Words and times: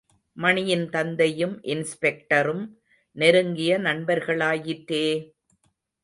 மணியின் 0.37 0.85
தந்தையும் 0.89 1.53
இன்ஸ்பெக்டரும் 1.63 2.63
நெருங்கிய 3.15 3.77
நண்பர்களாயிற்றே! 3.77 5.05